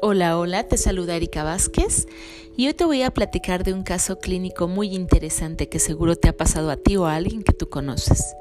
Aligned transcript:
Hola, 0.00 0.38
hola, 0.38 0.62
te 0.62 0.76
saluda 0.76 1.16
Erika 1.16 1.42
Vázquez 1.42 2.06
y 2.56 2.68
hoy 2.68 2.74
te 2.74 2.84
voy 2.84 3.02
a 3.02 3.10
platicar 3.10 3.64
de 3.64 3.72
un 3.72 3.82
caso 3.82 4.20
clínico 4.20 4.68
muy 4.68 4.94
interesante 4.94 5.68
que 5.68 5.80
seguro 5.80 6.14
te 6.14 6.28
ha 6.28 6.36
pasado 6.36 6.70
a 6.70 6.76
ti 6.76 6.96
o 6.96 7.06
a 7.06 7.16
alguien 7.16 7.42
que 7.42 7.52
tú 7.52 7.68
conoces. 7.68 8.36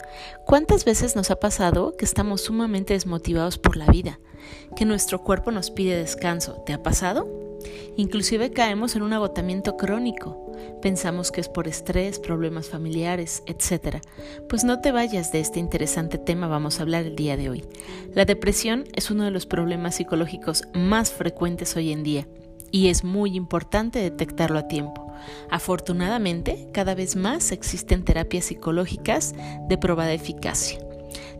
¿Cuántas 0.45 0.85
veces 0.85 1.15
nos 1.15 1.31
ha 1.31 1.39
pasado 1.39 1.97
que 1.97 2.05
estamos 2.05 2.41
sumamente 2.41 2.93
desmotivados 2.93 3.57
por 3.57 3.75
la 3.75 3.87
vida? 3.87 4.19
Que 4.75 4.85
nuestro 4.85 5.23
cuerpo 5.23 5.49
nos 5.49 5.71
pide 5.71 5.97
descanso. 5.97 6.61
¿Te 6.63 6.73
ha 6.73 6.83
pasado? 6.83 7.46
Inclusive 7.95 8.51
caemos 8.51 8.95
en 8.95 9.01
un 9.01 9.13
agotamiento 9.13 9.77
crónico. 9.77 10.51
Pensamos 10.81 11.31
que 11.31 11.41
es 11.41 11.49
por 11.49 11.67
estrés, 11.67 12.19
problemas 12.19 12.69
familiares, 12.69 13.43
etc. 13.45 13.97
Pues 14.49 14.63
no 14.63 14.81
te 14.81 14.91
vayas 14.91 15.31
de 15.31 15.39
este 15.39 15.59
interesante 15.59 16.17
tema, 16.17 16.47
vamos 16.47 16.79
a 16.79 16.83
hablar 16.83 17.05
el 17.05 17.15
día 17.15 17.37
de 17.37 17.49
hoy. 17.49 17.65
La 18.13 18.25
depresión 18.25 18.85
es 18.93 19.11
uno 19.11 19.23
de 19.23 19.31
los 19.31 19.45
problemas 19.45 19.95
psicológicos 19.95 20.63
más 20.73 21.11
frecuentes 21.11 21.75
hoy 21.75 21.91
en 21.91 22.03
día 22.03 22.27
y 22.71 22.89
es 22.89 23.03
muy 23.03 23.35
importante 23.35 23.99
detectarlo 23.99 24.59
a 24.59 24.67
tiempo. 24.67 25.13
Afortunadamente, 25.49 26.67
cada 26.73 26.95
vez 26.95 27.15
más 27.15 27.51
existen 27.51 28.03
terapias 28.03 28.45
psicológicas 28.45 29.33
de 29.67 29.77
probada 29.77 30.13
eficacia. 30.13 30.79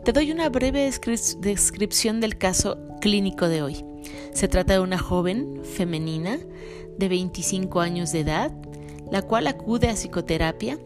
Te 0.03 0.13
doy 0.13 0.31
una 0.31 0.49
breve 0.49 0.89
descripción 1.39 2.21
del 2.21 2.37
caso 2.37 2.77
clínico 3.01 3.47
de 3.47 3.61
hoy. 3.61 3.86
Se 4.37 4.47
trata 4.47 4.73
de 4.73 4.79
una 4.79 4.99
joven 4.99 5.61
femenina 5.63 6.37
de 6.99 7.09
25 7.09 7.81
años 7.81 8.11
de 8.11 8.19
edad, 8.19 8.51
la 9.11 9.23
cual 9.23 9.47
acude 9.47 9.89
a 9.89 9.95
psicoterapia 9.95 10.77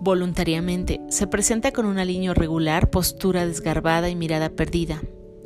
voluntariamente. 0.00 1.00
Se 1.08 1.26
presenta 1.26 1.72
con 1.72 1.86
una 1.86 2.04
línea 2.04 2.34
regular, 2.34 2.90
postura 2.90 3.46
desgarbada 3.46 4.10
y 4.10 4.16
mirada 4.16 4.50
perdida. 4.50 5.00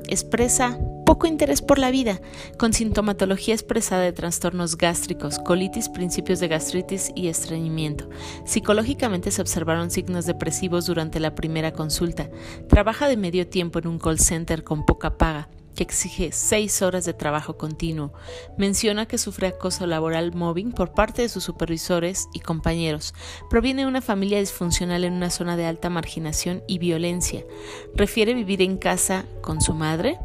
Expresa 0.09 0.81
poco 1.05 1.29
interés 1.29 1.63
por 1.63 1.79
la 1.79 1.93
vida, 1.93 2.21
con 2.59 2.73
sintomatología 2.73 3.55
expresada 3.55 4.03
de 4.03 4.13
trastornos 4.13 4.77
gástricos, 4.77 5.39
colitis, 5.39 5.89
principios 5.89 6.41
de 6.41 6.49
gastritis 6.49 7.13
y 7.15 7.29
estreñimiento. 7.29 8.11
Psicológicamente 8.45 9.31
se 9.31 9.43
observaron 9.43 9.93
signos 9.93 10.27
depresivos 10.27 10.87
durante 10.87 11.21
la 11.21 11.37
primera 11.37 11.73
consulta. 11.73 12.29
Trabaja 12.69 13.07
de 13.07 13.17
medio 13.17 13.47
tiempo 13.47 13.79
en 13.79 13.87
un 13.87 14.01
call 14.01 14.19
center 14.19 14.65
con 14.65 14.85
poca 14.85 15.17
paga 15.17 15.49
que 15.77 15.85
exige 15.85 16.33
seis 16.33 16.83
horas 16.83 17.05
de 17.05 17.15
trabajo 17.15 17.57
continuo. 17.57 18.13
Menciona 18.59 19.07
que 19.07 19.19
sufre 19.19 19.47
acoso 19.47 19.87
laboral 19.87 20.35
mobbing 20.35 20.73
por 20.73 20.93
parte 20.93 21.23
de 21.23 21.29
sus 21.29 21.45
supervisores 21.45 22.29
y 22.33 22.41
compañeros. 22.41 23.15
Proviene 23.49 23.83
de 23.83 23.89
una 23.89 24.01
familia 24.01 24.41
disfuncional 24.41 25.05
en 25.05 25.13
una 25.13 25.31
zona 25.31 25.57
de 25.57 25.67
alta 25.67 25.91
marginación 25.91 26.65
y 26.67 26.79
violencia. 26.79 27.45
Refiere 27.95 28.35
vivir 28.35 28.63
en 28.63 28.79
casa 28.79 29.25
con 29.43 29.61
su 29.61 29.75
madre, 29.75 30.19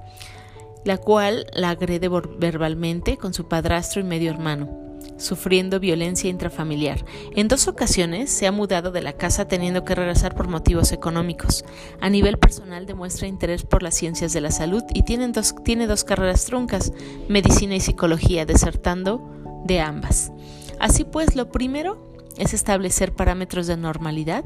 la 0.86 0.98
cual 0.98 1.46
la 1.54 1.70
agrede 1.70 2.10
verbalmente 2.10 3.18
con 3.18 3.36
su 3.36 3.48
padrastro 3.48 4.02
y 4.02 4.06
medio 4.06 4.32
hermano 4.32 4.91
sufriendo 5.18 5.80
violencia 5.80 6.30
intrafamiliar. 6.30 7.06
En 7.36 7.48
dos 7.48 7.68
ocasiones 7.68 8.30
se 8.30 8.48
ha 8.48 8.52
mudado 8.52 8.92
de 8.92 9.02
la 9.02 9.14
casa 9.14 9.48
teniendo 9.48 9.86
que 9.86 9.96
regresar 9.96 10.36
por 10.36 10.48
motivos 10.48 10.92
económicos. 10.92 11.64
A 12.00 12.10
nivel 12.10 12.38
personal 12.38 12.86
demuestra 12.86 13.28
interés 13.28 13.64
por 13.64 13.84
las 13.84 13.96
ciencias 13.96 14.34
de 14.34 14.42
la 14.42 14.52
salud 14.52 14.84
y 14.94 15.04
tiene 15.04 15.28
dos, 15.30 15.56
tiene 15.64 15.88
dos 15.88 16.04
carreras 16.04 16.46
truncas, 16.46 16.92
medicina 17.28 17.76
y 17.76 17.80
psicología, 17.80 18.46
desertando 18.46 19.22
de 19.66 19.80
ambas. 19.80 20.32
Así 20.80 21.04
pues, 21.04 21.36
lo 21.36 21.52
primero 21.52 22.12
es 22.38 22.54
establecer 22.54 23.14
parámetros 23.14 23.68
de 23.68 23.78
normalidad. 23.78 24.44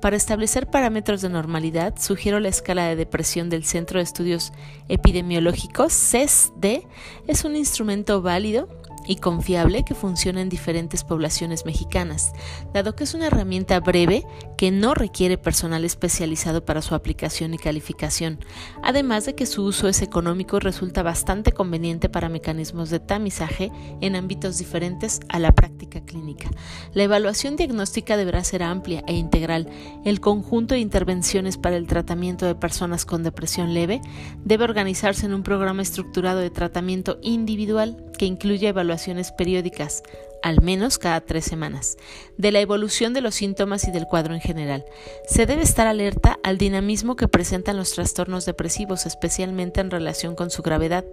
Para 0.00 0.16
establecer 0.16 0.68
parámetros 0.68 1.22
de 1.22 1.28
normalidad, 1.28 1.94
sugiero 1.98 2.40
la 2.40 2.48
escala 2.48 2.86
de 2.86 2.96
depresión 2.96 3.50
del 3.50 3.64
Centro 3.64 3.98
de 3.98 4.04
Estudios 4.04 4.52
Epidemiológicos, 4.88 5.92
CESD. 5.92 6.82
Es 7.26 7.44
un 7.44 7.56
instrumento 7.56 8.22
válido 8.22 8.68
y 9.06 9.16
confiable 9.16 9.84
que 9.84 9.94
funciona 9.94 10.40
en 10.40 10.48
diferentes 10.48 11.04
poblaciones 11.04 11.64
mexicanas, 11.64 12.32
dado 12.72 12.94
que 12.94 13.04
es 13.04 13.14
una 13.14 13.26
herramienta 13.26 13.78
breve 13.80 14.24
que 14.56 14.70
no 14.70 14.94
requiere 14.94 15.38
personal 15.38 15.84
especializado 15.84 16.64
para 16.64 16.82
su 16.82 16.94
aplicación 16.94 17.54
y 17.54 17.58
calificación, 17.58 18.38
además 18.82 19.26
de 19.26 19.34
que 19.34 19.46
su 19.46 19.64
uso 19.64 19.88
es 19.88 20.02
económico 20.02 20.56
y 20.56 20.60
resulta 20.60 21.02
bastante 21.02 21.52
conveniente 21.52 22.08
para 22.08 22.28
mecanismos 22.28 22.90
de 22.90 23.00
tamizaje 23.00 23.70
en 24.00 24.16
ámbitos 24.16 24.58
diferentes 24.58 25.20
a 25.28 25.38
la 25.38 25.52
práctica 25.52 26.00
clínica. 26.00 26.50
La 26.92 27.04
evaluación 27.04 27.56
diagnóstica 27.56 28.16
deberá 28.16 28.42
ser 28.44 28.62
amplia 28.62 29.02
e 29.06 29.14
integral. 29.14 29.68
El 30.04 30.20
conjunto 30.20 30.74
de 30.74 30.80
intervenciones 30.80 31.58
para 31.58 31.76
el 31.76 31.86
tratamiento 31.86 32.46
de 32.46 32.54
personas 32.54 33.04
con 33.04 33.22
depresión 33.22 33.74
leve 33.74 34.00
debe 34.44 34.64
organizarse 34.64 35.26
en 35.26 35.34
un 35.34 35.42
programa 35.42 35.82
estructurado 35.82 36.40
de 36.40 36.50
tratamiento 36.50 37.18
individual 37.22 38.05
que 38.16 38.26
incluya 38.26 38.68
evaluaciones 38.68 39.32
periódicas, 39.32 40.02
al 40.42 40.62
menos 40.62 40.98
cada 40.98 41.20
tres 41.20 41.44
semanas, 41.44 41.96
de 42.36 42.52
la 42.52 42.60
evolución 42.60 43.12
de 43.12 43.20
los 43.20 43.34
síntomas 43.34 43.86
y 43.88 43.90
del 43.90 44.06
cuadro 44.06 44.34
en 44.34 44.40
general. 44.40 44.84
Se 45.28 45.46
debe 45.46 45.62
estar 45.62 45.86
alerta 45.86 46.38
al 46.42 46.58
dinamismo 46.58 47.16
que 47.16 47.28
presentan 47.28 47.76
los 47.76 47.92
trastornos 47.92 48.46
depresivos, 48.46 49.06
especialmente 49.06 49.80
en 49.80 49.90
relación 49.90 50.34
con 50.34 50.50
su 50.50 50.62
gravedad, 50.62 51.04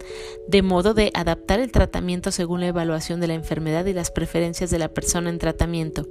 de 0.48 0.62
modo 0.62 0.94
de 0.94 1.10
adaptar 1.14 1.60
el 1.60 1.72
tratamiento 1.72 2.30
según 2.30 2.60
la 2.60 2.68
evaluación 2.68 3.20
de 3.20 3.28
la 3.28 3.34
enfermedad 3.34 3.86
y 3.86 3.92
las 3.92 4.10
preferencias 4.10 4.70
de 4.70 4.78
la 4.78 4.88
persona 4.88 5.30
en 5.30 5.38
tratamiento. 5.38 6.06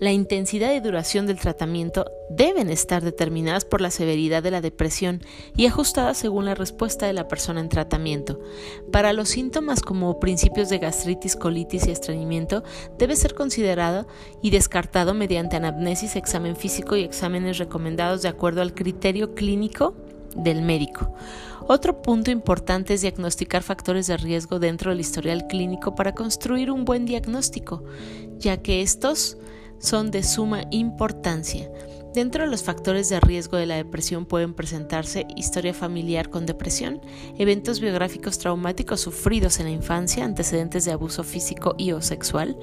La 0.00 0.12
intensidad 0.12 0.72
y 0.72 0.80
duración 0.80 1.26
del 1.26 1.38
tratamiento 1.38 2.06
deben 2.30 2.70
estar 2.70 3.02
determinadas 3.02 3.64
por 3.64 3.80
la 3.80 3.90
severidad 3.90 4.42
de 4.42 4.50
la 4.50 4.60
depresión 4.60 5.20
y 5.56 5.66
ajustadas 5.66 6.16
según 6.16 6.46
la 6.46 6.54
respuesta 6.54 7.06
de 7.06 7.12
la 7.12 7.28
persona 7.28 7.60
en 7.60 7.68
tratamiento. 7.68 8.40
Para 8.90 9.12
los 9.12 9.28
síntomas 9.28 9.82
como 9.82 10.18
principios 10.18 10.68
de 10.70 10.78
gastritis, 10.78 11.36
colitis 11.36 11.86
y 11.86 11.90
estreñimiento, 11.90 12.64
debe 12.98 13.14
ser 13.14 13.34
considerado 13.34 14.06
y 14.42 14.50
descartado 14.50 15.12
mediante 15.12 15.56
anamnesis, 15.56 16.16
examen 16.16 16.56
físico 16.56 16.96
y 16.96 17.02
exámenes 17.02 17.58
recomendados 17.58 18.22
de 18.22 18.28
acuerdo 18.28 18.62
al 18.62 18.74
criterio 18.74 19.34
clínico 19.34 19.94
del 20.34 20.62
médico. 20.62 21.12
Otro 21.66 22.02
punto 22.02 22.30
importante 22.30 22.94
es 22.94 23.02
diagnosticar 23.02 23.62
factores 23.62 24.06
de 24.06 24.16
riesgo 24.16 24.58
dentro 24.58 24.90
del 24.90 25.00
historial 25.00 25.46
clínico 25.46 25.94
para 25.94 26.14
construir 26.14 26.70
un 26.70 26.84
buen 26.84 27.04
diagnóstico, 27.06 27.84
ya 28.38 28.56
que 28.56 28.82
estos 28.82 29.36
son 29.80 30.10
de 30.10 30.22
suma 30.22 30.62
importancia. 30.70 31.70
Dentro 32.14 32.44
de 32.44 32.50
los 32.50 32.64
factores 32.64 33.08
de 33.08 33.20
riesgo 33.20 33.56
de 33.56 33.66
la 33.66 33.76
depresión 33.76 34.26
pueden 34.26 34.52
presentarse 34.52 35.26
historia 35.36 35.72
familiar 35.72 36.28
con 36.28 36.44
depresión, 36.44 37.00
eventos 37.38 37.80
biográficos 37.80 38.38
traumáticos 38.38 39.00
sufridos 39.00 39.60
en 39.60 39.66
la 39.66 39.72
infancia, 39.72 40.24
antecedentes 40.24 40.84
de 40.84 40.92
abuso 40.92 41.22
físico 41.22 41.74
y 41.78 41.92
o 41.92 42.02
sexual, 42.02 42.56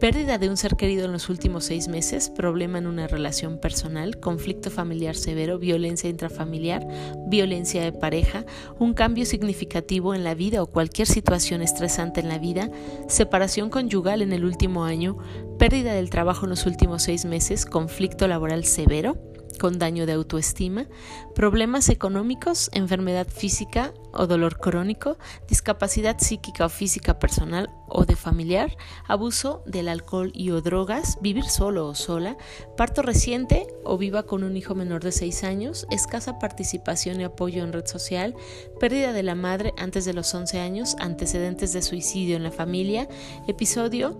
Pérdida 0.00 0.38
de 0.38 0.50
un 0.50 0.56
ser 0.56 0.76
querido 0.76 1.06
en 1.06 1.12
los 1.12 1.28
últimos 1.28 1.64
seis 1.64 1.88
meses, 1.88 2.28
problema 2.28 2.78
en 2.78 2.86
una 2.86 3.06
relación 3.06 3.58
personal, 3.58 4.18
conflicto 4.18 4.70
familiar 4.70 5.14
severo, 5.14 5.58
violencia 5.58 6.10
intrafamiliar, 6.10 6.86
violencia 7.28 7.82
de 7.82 7.92
pareja, 7.92 8.44
un 8.78 8.92
cambio 8.92 9.24
significativo 9.24 10.14
en 10.14 10.24
la 10.24 10.34
vida 10.34 10.62
o 10.62 10.66
cualquier 10.66 11.06
situación 11.06 11.62
estresante 11.62 12.20
en 12.20 12.28
la 12.28 12.38
vida, 12.38 12.70
separación 13.08 13.70
conyugal 13.70 14.20
en 14.20 14.32
el 14.32 14.44
último 14.44 14.84
año, 14.84 15.16
pérdida 15.58 15.94
del 15.94 16.10
trabajo 16.10 16.44
en 16.44 16.50
los 16.50 16.66
últimos 16.66 17.04
seis 17.04 17.24
meses, 17.24 17.64
conflicto 17.64 18.26
laboral 18.26 18.64
severo, 18.64 19.16
con 19.54 19.78
daño 19.78 20.06
de 20.06 20.12
autoestima, 20.12 20.86
problemas 21.34 21.88
económicos, 21.88 22.70
enfermedad 22.72 23.26
física 23.28 23.92
o 24.12 24.26
dolor 24.26 24.58
crónico, 24.58 25.18
discapacidad 25.48 26.18
psíquica 26.18 26.66
o 26.66 26.68
física 26.68 27.18
personal 27.18 27.70
o 27.88 28.04
de 28.04 28.16
familiar, 28.16 28.76
abuso 29.06 29.62
del 29.66 29.88
alcohol 29.88 30.30
y 30.34 30.50
o 30.50 30.60
drogas, 30.60 31.18
vivir 31.20 31.44
solo 31.44 31.86
o 31.86 31.94
sola, 31.94 32.36
parto 32.76 33.02
reciente 33.02 33.66
o 33.84 33.98
viva 33.98 34.24
con 34.24 34.44
un 34.44 34.56
hijo 34.56 34.74
menor 34.74 35.02
de 35.02 35.12
6 35.12 35.44
años, 35.44 35.86
escasa 35.90 36.38
participación 36.38 37.20
y 37.20 37.24
apoyo 37.24 37.62
en 37.62 37.72
red 37.72 37.86
social, 37.86 38.34
pérdida 38.80 39.12
de 39.12 39.22
la 39.22 39.34
madre 39.34 39.72
antes 39.76 40.04
de 40.04 40.14
los 40.14 40.32
11 40.34 40.60
años, 40.60 40.96
antecedentes 40.98 41.72
de 41.72 41.82
suicidio 41.82 42.36
en 42.36 42.42
la 42.42 42.50
familia, 42.50 43.08
episodio 43.46 44.18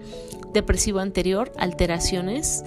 depresivo 0.52 1.00
anterior, 1.00 1.52
alteraciones, 1.56 2.64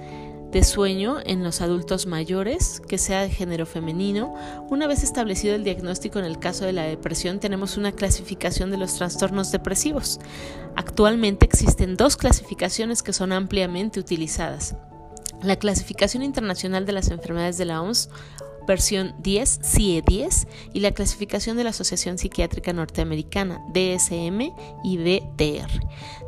de 0.52 0.64
sueño 0.64 1.18
en 1.26 1.44
los 1.44 1.62
adultos 1.62 2.06
mayores, 2.06 2.82
que 2.88 2.98
sea 2.98 3.22
de 3.22 3.30
género 3.30 3.66
femenino. 3.66 4.34
Una 4.70 4.88
vez 4.88 5.04
establecido 5.04 5.56
el 5.56 5.64
diagnóstico 5.64 6.20
en 6.20 6.26
el 6.26 6.40
caso 6.40 6.66
de 6.66 6.74
la 6.74 6.84
depresión, 6.84 7.40
tenemos 7.40 7.78
una 7.78 7.92
clasificación 7.92 8.72
de 8.72 8.78
los 8.78 8.96
trastornos 8.96 9.52
depresivos. 9.52 10.20
Actualmente 10.76 11.46
existen 11.46 11.98
dos 11.98 12.18
clasificaciones 12.18 13.04
que 13.04 13.14
son 13.14 13.32
ampliamente 13.32 14.00
utilizadas. 14.00 14.76
La 15.42 15.58
clasificación 15.58 16.24
internacional 16.24 16.86
de 16.86 16.94
las 16.94 17.12
enfermedades 17.12 17.58
de 17.58 17.66
la 17.66 17.82
OMS 17.82 18.10
versión 18.68 19.16
10, 19.20 19.62
CIE 19.64 20.04
10, 20.06 20.48
y 20.74 20.82
la 20.82 20.92
clasificación 20.92 21.58
de 21.58 21.64
la 21.64 21.72
Asociación 21.72 22.20
Psiquiátrica 22.20 22.74
Norteamericana, 22.74 23.60
DSM 23.74 24.52
y 24.84 24.98
BDR. 24.98 25.72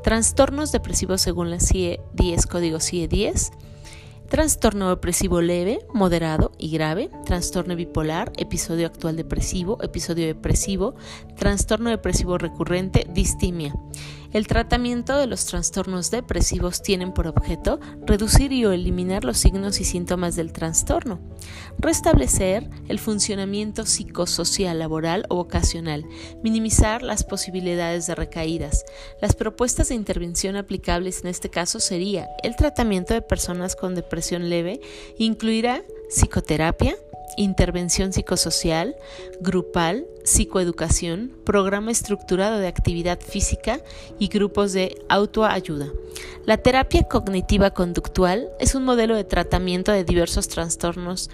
Trastornos 0.03 0.71
depresivos 0.71 1.21
según 1.21 1.51
la 1.51 1.59
CIE 1.59 1.99
10, 2.13 2.47
código 2.47 2.79
CIE 2.79 3.07
10, 3.07 3.51
trastorno 4.29 4.89
depresivo 4.89 5.41
leve, 5.41 5.79
moderado 5.93 6.51
y 6.57 6.69
grave, 6.69 7.09
trastorno 7.25 7.75
bipolar, 7.75 8.31
episodio 8.37 8.85
actual 8.85 9.15
depresivo, 9.15 9.81
episodio 9.81 10.27
depresivo, 10.27 10.95
trastorno 11.35 11.89
depresivo 11.89 12.37
recurrente, 12.37 13.07
distimia. 13.11 13.73
El 14.31 14.45
tratamiento 14.45 15.17
de 15.17 15.25
los 15.25 15.45
trastornos 15.45 16.11
depresivos 16.11 16.83
tienen 16.83 17.13
por 17.13 17.27
objeto 17.27 17.79
reducir 18.05 18.51
y 18.51 18.63
o 18.63 18.71
eliminar 18.71 19.23
los 19.23 19.39
signos 19.39 19.79
y 19.81 19.85
síntomas 19.85 20.35
del 20.35 20.53
trastorno, 20.53 21.19
restablecer 21.79 22.69
el 22.87 22.99
funcionamiento 22.99 23.87
psicosocial, 23.87 24.77
laboral 24.77 25.25
o 25.29 25.35
vocacional, 25.35 26.05
minimizar 26.43 27.01
las 27.01 27.23
posibilidades 27.23 28.05
de 28.05 28.15
recaídas. 28.15 28.85
Las 29.19 29.35
propuestas 29.35 29.89
de 29.89 29.95
intervención 29.95 30.55
aplicables 30.55 31.21
en 31.23 31.27
este 31.29 31.49
caso 31.49 31.79
sería 31.79 32.27
el 32.43 32.55
tratamiento 32.55 33.15
de 33.15 33.23
personas 33.23 33.75
con 33.75 33.95
depresión 33.95 34.49
leve, 34.49 34.79
incluirá 35.17 35.83
psicoterapia, 36.09 36.95
intervención 37.37 38.13
psicosocial, 38.13 38.95
grupal, 39.41 40.05
psicoeducación, 40.23 41.31
programa 41.43 41.91
estructurado 41.91 42.59
de 42.59 42.67
actividad 42.67 43.19
física 43.19 43.79
y 44.19 44.27
grupos 44.27 44.73
de 44.73 45.01
autoayuda. 45.09 45.87
La 46.45 46.57
terapia 46.57 47.03
cognitiva 47.03 47.71
conductual 47.71 48.49
es 48.59 48.75
un 48.75 48.83
modelo 48.83 49.15
de 49.15 49.23
tratamiento 49.23 49.91
de 49.91 50.03
diversos 50.03 50.47
trastornos 50.47 51.29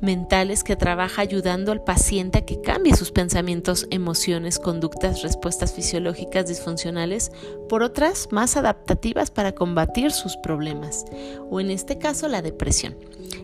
mentales 0.00 0.64
que 0.64 0.76
trabaja 0.76 1.22
ayudando 1.22 1.72
al 1.72 1.82
paciente 1.82 2.38
a 2.38 2.44
que 2.46 2.60
cambie 2.60 2.94
sus 2.94 3.12
pensamientos, 3.12 3.86
emociones, 3.90 4.58
conductas, 4.58 5.22
respuestas 5.22 5.72
fisiológicas 5.72 6.46
disfuncionales 6.46 7.32
por 7.68 7.82
otras 7.82 8.28
más 8.30 8.56
adaptativas 8.56 9.30
para 9.30 9.52
combatir 9.52 10.12
sus 10.12 10.36
problemas, 10.36 11.04
o 11.50 11.60
en 11.60 11.70
este 11.70 11.98
caso 11.98 12.28
la 12.28 12.42
depresión. 12.42 12.96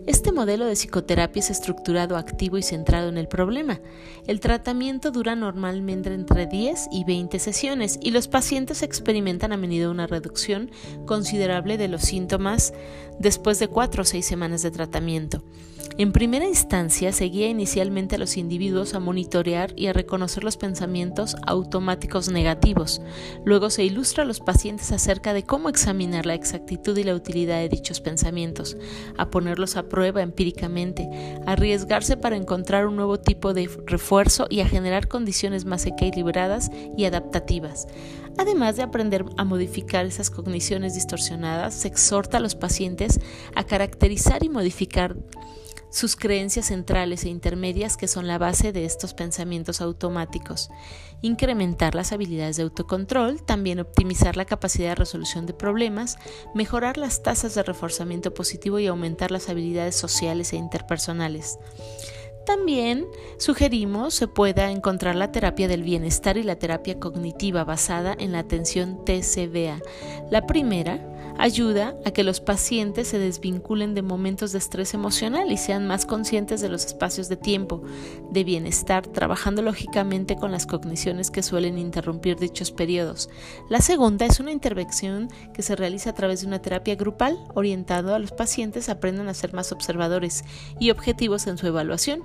Este 0.06 0.32
modelo 0.32 0.66
de 0.66 0.76
psicoterapia 0.76 1.40
es 1.40 1.50
estructurado, 1.50 2.16
activo 2.16 2.58
y 2.58 2.62
centrado 2.62 3.08
en 3.08 3.18
el 3.18 3.28
problema. 3.28 3.80
El 4.26 4.40
tratamiento 4.40 5.10
dura 5.10 5.34
normalmente 5.34 6.12
entre 6.12 6.46
10 6.46 6.88
y 6.92 7.04
20 7.04 7.38
sesiones 7.38 7.98
y 8.00 8.10
los 8.10 8.28
pacientes 8.28 8.82
experimentan 8.82 9.52
a 9.52 9.56
menudo 9.56 9.90
una 9.90 10.06
reducción 10.06 10.70
considerable 11.06 11.76
de 11.76 11.88
los 11.88 12.02
síntomas 12.02 12.72
después 13.18 13.58
de 13.58 13.68
4 13.68 14.02
o 14.02 14.04
6 14.04 14.24
semanas 14.24 14.62
de 14.62 14.70
tratamiento. 14.70 15.42
En 15.98 16.12
primera 16.12 16.46
instancia, 16.46 17.10
se 17.12 17.24
guía 17.24 17.48
inicialmente 17.48 18.16
a 18.16 18.18
los 18.18 18.36
individuos 18.36 18.94
a 18.94 19.00
monitorear 19.00 19.72
y 19.76 19.86
a 19.86 19.94
reconocer 19.94 20.44
los 20.44 20.58
pensamientos 20.58 21.36
automáticos 21.46 22.28
negativos. 22.28 23.00
Luego 23.44 23.70
se 23.70 23.84
ilustra 23.84 24.24
a 24.24 24.26
los 24.26 24.40
pacientes 24.40 24.92
acerca 24.92 25.32
de 25.32 25.44
cómo 25.44 25.70
examinar 25.70 26.26
la 26.26 26.34
exactitud 26.34 26.96
y 26.98 27.04
la 27.04 27.14
utilidad 27.14 27.60
de 27.60 27.70
dichos 27.70 28.02
pensamientos, 28.02 28.76
a 29.16 29.30
ponerlos 29.30 29.76
a 29.76 29.88
prueba 29.88 30.20
empíricamente, 30.20 31.08
a 31.46 31.52
arriesgarse 31.52 32.18
para 32.18 32.36
encontrar 32.36 32.86
un 32.86 32.96
nuevo 32.96 33.18
tipo 33.18 33.54
de 33.54 33.70
refuerzo 33.86 34.46
y 34.50 34.60
a 34.60 34.68
generar 34.68 35.08
condiciones 35.08 35.64
más 35.64 35.86
equilibradas 35.86 36.70
y 36.96 37.06
adaptativas. 37.06 37.88
Además 38.38 38.76
de 38.76 38.82
aprender 38.82 39.24
a 39.38 39.44
modificar 39.44 40.04
esas 40.04 40.28
cogniciones 40.28 40.94
distorsionadas, 40.94 41.74
se 41.74 41.88
exhorta 41.88 42.36
a 42.36 42.40
los 42.40 42.54
pacientes 42.54 43.18
a 43.54 43.64
caracterizar 43.64 44.44
y 44.44 44.50
modificar 44.50 45.16
sus 45.96 46.14
creencias 46.14 46.66
centrales 46.66 47.24
e 47.24 47.30
intermedias 47.30 47.96
que 47.96 48.06
son 48.06 48.26
la 48.26 48.36
base 48.36 48.70
de 48.70 48.84
estos 48.84 49.14
pensamientos 49.14 49.80
automáticos, 49.80 50.68
incrementar 51.22 51.94
las 51.94 52.12
habilidades 52.12 52.58
de 52.58 52.64
autocontrol, 52.64 53.42
también 53.42 53.80
optimizar 53.80 54.36
la 54.36 54.44
capacidad 54.44 54.90
de 54.90 54.96
resolución 54.96 55.46
de 55.46 55.54
problemas, 55.54 56.18
mejorar 56.54 56.98
las 56.98 57.22
tasas 57.22 57.54
de 57.54 57.62
reforzamiento 57.62 58.34
positivo 58.34 58.78
y 58.78 58.86
aumentar 58.86 59.30
las 59.30 59.48
habilidades 59.48 59.96
sociales 59.96 60.52
e 60.52 60.56
interpersonales. 60.56 61.58
También 62.44 63.06
sugerimos 63.38 64.12
se 64.12 64.28
pueda 64.28 64.70
encontrar 64.70 65.16
la 65.16 65.32
terapia 65.32 65.66
del 65.66 65.82
bienestar 65.82 66.36
y 66.36 66.42
la 66.42 66.56
terapia 66.56 67.00
cognitiva 67.00 67.64
basada 67.64 68.14
en 68.18 68.32
la 68.32 68.40
atención 68.40 69.02
TCBA. 69.02 69.80
La 70.30 70.46
primera 70.46 71.15
ayuda 71.38 71.96
a 72.04 72.10
que 72.10 72.24
los 72.24 72.40
pacientes 72.40 73.08
se 73.08 73.18
desvinculen 73.18 73.94
de 73.94 74.02
momentos 74.02 74.52
de 74.52 74.58
estrés 74.58 74.94
emocional 74.94 75.50
y 75.52 75.56
sean 75.56 75.86
más 75.86 76.06
conscientes 76.06 76.60
de 76.60 76.68
los 76.68 76.86
espacios 76.86 77.28
de 77.28 77.36
tiempo, 77.36 77.82
de 78.30 78.44
bienestar, 78.44 79.06
trabajando 79.06 79.62
lógicamente 79.62 80.36
con 80.36 80.52
las 80.52 80.66
cogniciones 80.66 81.30
que 81.30 81.42
suelen 81.42 81.78
interrumpir 81.78 82.36
dichos 82.36 82.70
periodos. 82.70 83.28
La 83.68 83.80
segunda 83.80 84.26
es 84.26 84.40
una 84.40 84.52
intervención 84.52 85.28
que 85.54 85.62
se 85.62 85.76
realiza 85.76 86.10
a 86.10 86.14
través 86.14 86.40
de 86.40 86.46
una 86.46 86.60
terapia 86.60 86.94
grupal 86.94 87.38
orientado 87.54 88.14
a 88.14 88.18
los 88.18 88.32
pacientes 88.32 88.88
aprendan 88.88 89.28
a 89.28 89.34
ser 89.34 89.52
más 89.52 89.72
observadores 89.72 90.44
y 90.78 90.90
objetivos 90.90 91.46
en 91.46 91.58
su 91.58 91.66
evaluación 91.66 92.22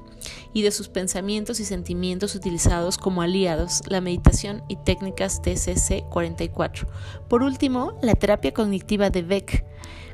y 0.53 0.61
de 0.61 0.71
sus 0.71 0.89
pensamientos 0.89 1.59
y 1.59 1.65
sentimientos 1.65 2.35
utilizados 2.35 2.97
como 2.97 3.21
aliados, 3.21 3.81
la 3.87 4.01
meditación 4.01 4.63
y 4.67 4.77
técnicas 4.77 5.41
TCC 5.41 6.03
44. 6.09 6.87
Por 7.27 7.43
último, 7.43 7.97
la 8.01 8.15
terapia 8.15 8.53
cognitiva 8.53 9.00
de 9.09 9.21
Beck 9.21 9.65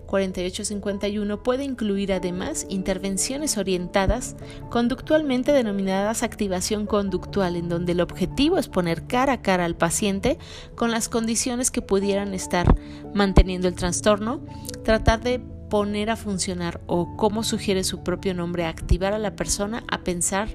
4851 0.07 1.43
puede 1.43 1.63
incluir 1.63 2.11
además 2.13 2.65
intervenciones 2.69 3.57
orientadas 3.57 4.35
conductualmente 4.69 5.51
denominadas 5.51 6.23
activación 6.23 6.87
conductual, 6.87 7.55
en 7.55 7.69
donde 7.69 7.91
el 7.91 8.01
objetivo 8.01 8.57
es 8.57 8.69
poner 8.69 9.05
cara 9.05 9.33
a 9.33 9.41
cara 9.41 9.65
al 9.65 9.75
paciente 9.75 10.39
con 10.75 10.89
las 10.89 11.09
condiciones 11.09 11.69
que 11.69 11.81
pudieran 11.81 12.33
estar 12.33 12.75
manteniendo 13.13 13.67
el 13.67 13.75
trastorno, 13.75 14.41
tratar 14.83 15.21
de 15.21 15.39
poner 15.69 16.09
a 16.09 16.15
funcionar 16.15 16.79
o, 16.87 17.15
como 17.17 17.43
sugiere 17.43 17.83
su 17.83 18.01
propio 18.01 18.33
nombre, 18.33 18.65
activar 18.65 19.13
a 19.13 19.19
la 19.19 19.35
persona 19.35 19.83
a 19.89 20.03
pensar 20.03 20.47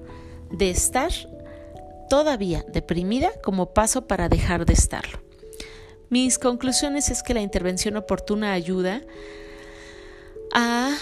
de 0.51 0.71
estar 0.71 1.13
todavía 2.09 2.65
deprimida 2.73 3.31
como 3.43 3.73
paso 3.75 4.07
para 4.07 4.29
dejar 4.29 4.67
de 4.67 4.73
estarlo. 4.73 5.32
Mis 6.13 6.39
conclusiones 6.39 7.09
es 7.09 7.23
que 7.23 7.33
la 7.33 7.41
intervención 7.41 7.97
oportuna 7.97 8.53
ayuda 8.53 9.01
a 10.53 10.95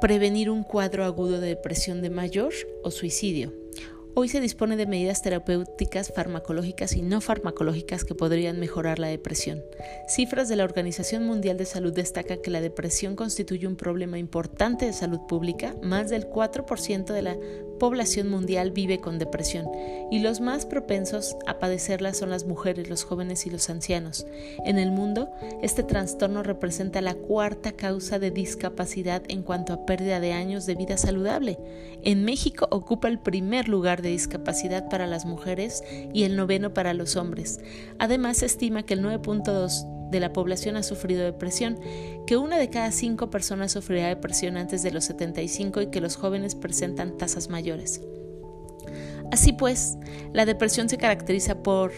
prevenir 0.00 0.50
un 0.50 0.62
cuadro 0.62 1.04
agudo 1.04 1.40
de 1.40 1.48
depresión 1.48 2.00
de 2.00 2.10
mayor 2.10 2.52
o 2.84 2.92
suicidio 2.92 3.52
Hoy 4.18 4.30
se 4.30 4.40
dispone 4.40 4.76
de 4.76 4.86
medidas 4.86 5.20
terapéuticas 5.20 6.10
farmacológicas 6.10 6.96
y 6.96 7.02
no 7.02 7.20
farmacológicas 7.20 8.02
que 8.02 8.14
podrían 8.14 8.58
mejorar 8.58 8.98
la 8.98 9.08
depresión. 9.08 9.62
Cifras 10.08 10.48
de 10.48 10.56
la 10.56 10.64
Organización 10.64 11.26
Mundial 11.26 11.58
de 11.58 11.66
Salud 11.66 11.92
destacan 11.92 12.38
que 12.42 12.50
la 12.50 12.62
depresión 12.62 13.14
constituye 13.14 13.66
un 13.66 13.76
problema 13.76 14.18
importante 14.18 14.86
de 14.86 14.94
salud 14.94 15.20
pública. 15.28 15.74
Más 15.82 16.08
del 16.08 16.30
4% 16.30 17.12
de 17.12 17.20
la 17.20 17.36
población 17.78 18.28
mundial 18.28 18.70
vive 18.70 19.00
con 19.00 19.18
depresión 19.18 19.66
y 20.10 20.20
los 20.20 20.40
más 20.40 20.66
propensos 20.66 21.36
a 21.46 21.58
padecerla 21.58 22.14
son 22.14 22.30
las 22.30 22.44
mujeres, 22.46 22.88
los 22.88 23.04
jóvenes 23.04 23.46
y 23.46 23.50
los 23.50 23.68
ancianos. 23.70 24.26
En 24.64 24.78
el 24.78 24.92
mundo, 24.92 25.30
este 25.62 25.82
trastorno 25.82 26.42
representa 26.42 27.00
la 27.00 27.14
cuarta 27.14 27.72
causa 27.72 28.18
de 28.18 28.30
discapacidad 28.30 29.22
en 29.28 29.42
cuanto 29.42 29.72
a 29.72 29.86
pérdida 29.86 30.20
de 30.20 30.32
años 30.32 30.66
de 30.66 30.74
vida 30.74 30.96
saludable. 30.96 31.58
En 32.02 32.24
México 32.24 32.68
ocupa 32.70 33.08
el 33.08 33.18
primer 33.18 33.68
lugar 33.68 34.02
de 34.02 34.10
discapacidad 34.10 34.88
para 34.88 35.06
las 35.06 35.24
mujeres 35.24 35.82
y 36.12 36.24
el 36.24 36.36
noveno 36.36 36.74
para 36.74 36.94
los 36.94 37.16
hombres. 37.16 37.60
Además, 37.98 38.38
se 38.38 38.46
estima 38.46 38.84
que 38.84 38.94
el 38.94 39.02
9.2 39.02 39.95
de 40.10 40.20
la 40.20 40.32
población 40.32 40.76
ha 40.76 40.82
sufrido 40.82 41.24
depresión, 41.24 41.78
que 42.26 42.36
una 42.36 42.58
de 42.58 42.70
cada 42.70 42.92
cinco 42.92 43.30
personas 43.30 43.72
sufrirá 43.72 44.08
depresión 44.08 44.56
antes 44.56 44.82
de 44.82 44.90
los 44.90 45.04
75 45.04 45.82
y 45.82 45.86
que 45.88 46.00
los 46.00 46.16
jóvenes 46.16 46.54
presentan 46.54 47.16
tasas 47.16 47.48
mayores. 47.48 48.00
Así 49.32 49.52
pues, 49.52 49.96
la 50.32 50.46
depresión 50.46 50.88
se 50.88 50.98
caracteriza 50.98 51.62
por 51.62 51.92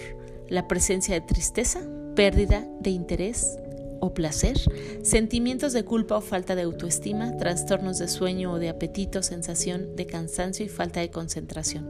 la 0.48 0.66
presencia 0.66 1.14
de 1.14 1.20
tristeza, 1.20 1.80
pérdida 2.14 2.66
de 2.80 2.90
interés, 2.90 3.58
o 4.00 4.14
placer, 4.14 4.56
sentimientos 5.02 5.72
de 5.72 5.84
culpa 5.84 6.16
o 6.16 6.20
falta 6.20 6.54
de 6.54 6.62
autoestima, 6.62 7.36
trastornos 7.36 7.98
de 7.98 8.08
sueño 8.08 8.52
o 8.52 8.58
de 8.58 8.68
apetito, 8.68 9.22
sensación 9.22 9.96
de 9.96 10.06
cansancio 10.06 10.64
y 10.64 10.68
falta 10.68 11.00
de 11.00 11.10
concentración. 11.10 11.88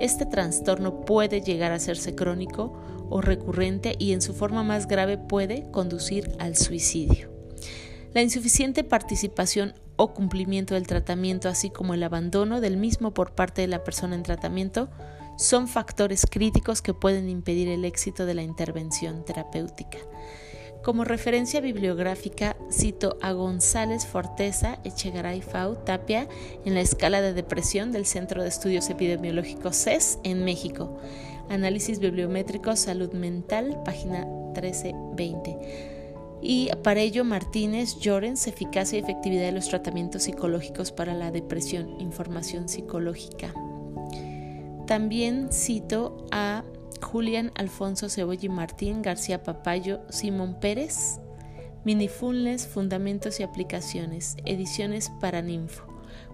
Este 0.00 0.26
trastorno 0.26 1.00
puede 1.00 1.40
llegar 1.40 1.72
a 1.72 1.76
hacerse 1.76 2.14
crónico 2.14 2.72
o 3.10 3.20
recurrente 3.20 3.94
y 3.98 4.12
en 4.12 4.22
su 4.22 4.32
forma 4.32 4.62
más 4.62 4.88
grave 4.88 5.18
puede 5.18 5.70
conducir 5.70 6.32
al 6.38 6.56
suicidio. 6.56 7.30
La 8.14 8.22
insuficiente 8.22 8.82
participación 8.82 9.74
o 9.96 10.14
cumplimiento 10.14 10.74
del 10.74 10.86
tratamiento, 10.86 11.48
así 11.48 11.70
como 11.70 11.94
el 11.94 12.02
abandono 12.02 12.60
del 12.60 12.76
mismo 12.76 13.12
por 13.12 13.34
parte 13.34 13.60
de 13.60 13.68
la 13.68 13.84
persona 13.84 14.14
en 14.14 14.22
tratamiento, 14.22 14.88
son 15.36 15.68
factores 15.68 16.26
críticos 16.28 16.82
que 16.82 16.94
pueden 16.94 17.28
impedir 17.28 17.68
el 17.68 17.84
éxito 17.84 18.26
de 18.26 18.34
la 18.34 18.42
intervención 18.42 19.24
terapéutica. 19.24 19.98
Como 20.82 21.04
referencia 21.04 21.60
bibliográfica 21.60 22.56
cito 22.72 23.18
a 23.20 23.32
González 23.32 24.06
Forteza, 24.06 24.78
Echegaray 24.82 25.42
Fau, 25.42 25.76
Tapia 25.76 26.26
en 26.64 26.74
la 26.74 26.80
escala 26.80 27.20
de 27.20 27.34
depresión 27.34 27.92
del 27.92 28.06
Centro 28.06 28.42
de 28.42 28.48
Estudios 28.48 28.88
Epidemiológicos 28.88 29.76
CES 29.76 30.18
en 30.24 30.44
México. 30.44 30.98
Análisis 31.50 31.98
bibliométrico 31.98 32.74
Salud 32.76 33.12
Mental, 33.12 33.82
página 33.84 34.24
1320. 34.54 36.00
Y 36.40 36.70
para 36.82 37.00
ello 37.00 37.24
Martínez, 37.24 37.98
Llorens, 37.98 38.46
eficacia 38.46 38.98
y 38.98 39.02
efectividad 39.02 39.42
de 39.42 39.52
los 39.52 39.68
tratamientos 39.68 40.22
psicológicos 40.22 40.92
para 40.92 41.12
la 41.12 41.30
depresión, 41.30 42.00
información 42.00 42.68
psicológica. 42.68 43.52
También 44.86 45.48
cito 45.52 46.26
a 46.30 46.64
Julián 47.02 47.52
Alfonso 47.56 48.08
Cebolla 48.08 48.46
y 48.46 48.48
Martín, 48.48 49.02
García 49.02 49.42
Papayo, 49.42 50.00
Simón 50.08 50.58
Pérez, 50.60 51.20
Minifulnes, 51.84 52.66
Fundamentos 52.66 53.40
y 53.40 53.42
Aplicaciones, 53.42 54.36
ediciones 54.44 55.10
para 55.20 55.42
Ninfo. 55.42 55.84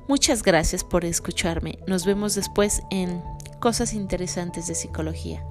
Muchas 0.09 0.43
gracias 0.43 0.85
por 0.85 1.05
escucharme. 1.05 1.79
Nos 1.87 2.07
vemos 2.07 2.35
después 2.35 2.81
en 2.91 3.23
Cosas 3.61 3.95
Interesantes 3.95 4.67
de 4.67 4.75
Psicología. 4.75 5.43